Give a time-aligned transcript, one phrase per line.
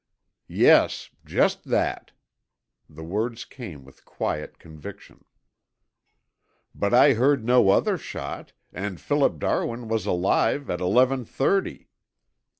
[0.47, 2.11] "Yes, just that."
[2.89, 5.25] The words came with quiet conviction.
[6.73, 11.87] "But I heard no other shot, and Philip Darwin was alive at eleven thirty!"